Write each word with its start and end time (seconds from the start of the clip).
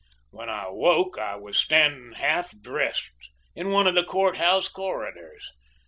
When 0.31 0.49
I 0.49 0.63
awoke 0.63 1.19
I 1.19 1.35
was 1.35 1.59
standing 1.59 2.13
half 2.13 2.59
dressed 2.59 3.11
in 3.53 3.69
one 3.69 3.85
of 3.85 3.93
the 3.93 4.03
court 4.03 4.37
house 4.37 4.67
corridors. 4.67 5.51